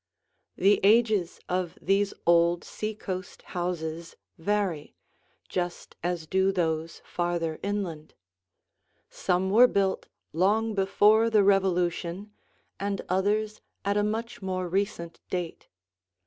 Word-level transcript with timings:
The 0.55 0.79
ages 0.81 1.39
of 1.47 1.77
these 1.79 2.11
old 2.25 2.63
seacoast 2.63 3.43
houses 3.53 4.15
vary 4.39 4.95
just 5.47 5.95
as 6.01 6.25
do 6.25 6.51
those 6.51 7.03
farther 7.05 7.59
inland. 7.61 8.15
Some 9.11 9.51
were 9.51 9.67
built 9.67 10.07
long 10.33 10.73
before 10.73 11.29
the 11.29 11.43
Revolution 11.43 12.31
and 12.79 13.03
others 13.09 13.61
at 13.85 13.95
a 13.95 14.03
much 14.03 14.41
more 14.41 14.67
recent 14.67 15.19
date. 15.29 15.67